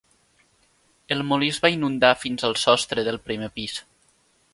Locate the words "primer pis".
3.29-3.77